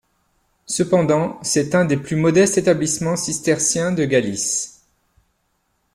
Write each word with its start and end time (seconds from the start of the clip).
Cependant, 0.65 1.37
c'est 1.43 1.75
un 1.75 1.85
des 1.85 1.95
plus 1.97 2.15
modestes 2.15 2.57
établissements 2.57 3.15
cisterciens 3.15 3.91
de 3.91 4.03
Galice. 4.03 4.83